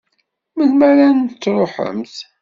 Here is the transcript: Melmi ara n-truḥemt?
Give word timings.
Melmi 0.55 0.83
ara 0.89 1.07
n-truḥemt? 1.11 2.15